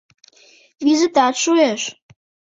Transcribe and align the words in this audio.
Визытат 0.85 1.35
шуэш. 1.43 1.81